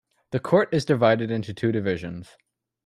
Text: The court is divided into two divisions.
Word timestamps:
The 0.31 0.39
court 0.39 0.69
is 0.73 0.83
divided 0.83 1.29
into 1.29 1.53
two 1.53 1.71
divisions. 1.71 2.35